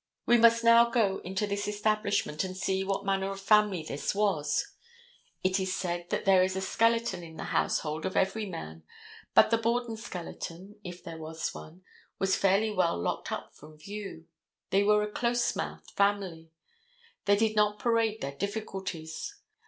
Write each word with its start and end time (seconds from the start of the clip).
We 0.25 0.39
must 0.39 0.63
now 0.63 0.89
go 0.89 1.19
into 1.19 1.45
this 1.45 1.67
establishment 1.67 2.43
and 2.43 2.57
see 2.57 2.83
what 2.83 3.05
manner 3.05 3.29
of 3.29 3.39
family 3.39 3.83
this 3.83 4.15
was. 4.15 4.65
It 5.43 5.59
is 5.59 5.75
said 5.75 6.09
that 6.09 6.25
there 6.25 6.41
is 6.41 6.55
a 6.55 6.61
skeleton 6.61 7.21
in 7.21 7.37
the 7.37 7.43
household 7.53 8.07
of 8.07 8.17
every 8.17 8.47
man, 8.47 8.81
but 9.35 9.51
the 9.51 9.59
Borden 9.59 9.95
skeleton—if 9.97 11.03
there 11.03 11.19
was 11.19 11.53
one—was 11.53 12.35
fairly 12.35 12.71
well 12.71 12.97
locked 12.97 13.31
up 13.31 13.53
from 13.53 13.77
view. 13.77 14.25
They 14.71 14.81
were 14.81 15.03
a 15.03 15.11
close 15.11 15.55
mouthed 15.55 15.91
family. 15.91 16.49
They 17.25 17.35
did 17.35 17.55
not 17.55 17.77
parade 17.77 18.21
their 18.21 18.35
difficulties. 18.35 19.35